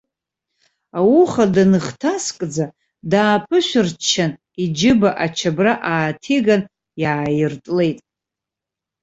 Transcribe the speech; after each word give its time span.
Ауха, 0.97 1.45
даныхҭаскӡа, 1.53 2.65
дааԥышәырччан, 3.11 4.31
иџьыба 4.63 5.09
ачабра 5.25 5.73
ааҭиган 5.89 6.61
иааиртлеит. 7.01 7.99